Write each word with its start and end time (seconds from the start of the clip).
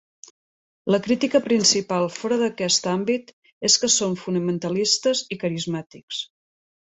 La 0.93 0.99
crítica 1.07 1.41
principal 1.47 2.09
fora 2.15 2.39
d'aquest 2.43 2.89
àmbit 2.93 3.29
és 3.71 3.77
que 3.85 3.91
són 3.97 4.17
fonamentalistes 4.23 5.23
i 5.37 5.39
carismàtics. 5.45 6.25